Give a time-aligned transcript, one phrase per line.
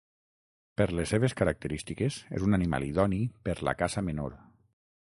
[0.81, 4.37] Per les seves característiques és un animal idoni per la caça menor.